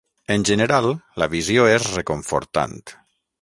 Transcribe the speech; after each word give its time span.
En 0.35 0.45
general, 0.49 0.87
la 1.23 1.27
visió 1.33 1.67
és 1.75 1.85
reconfortant. 1.99 2.75